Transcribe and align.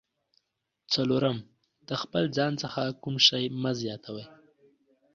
څلورم: 0.93 1.37
د 1.87 1.89
خپل 2.01 2.23
ځان 2.37 2.53
څخه 2.63 2.81
کوم 3.01 3.15
شی 3.27 3.43
مه 3.61 3.71
زیاتوئ. 3.81 4.25